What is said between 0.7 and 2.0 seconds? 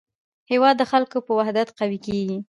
د خلکو په وحدت قوي